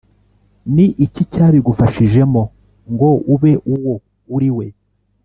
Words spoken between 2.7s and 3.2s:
ngo